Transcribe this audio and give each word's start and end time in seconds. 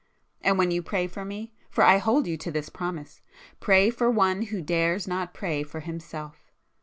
And 0.41 0.57
when 0.57 0.71
you 0.71 0.81
pray 0.81 1.05
for 1.05 1.23
me—for 1.23 1.83
I 1.83 1.99
hold 1.99 2.25
you 2.25 2.35
to 2.35 2.49
this 2.49 2.69
promise,—pray 2.69 3.91
for 3.91 4.09
one 4.09 4.41
who 4.41 4.59
dares 4.59 5.07
not 5.07 5.31
pray 5.35 5.61
for 5.61 5.81
himself! 5.81 6.49